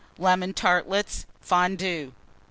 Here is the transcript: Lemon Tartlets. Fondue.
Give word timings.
Lemon 0.17 0.51
Tartlets. 0.55 1.27
Fondue. 1.41 2.11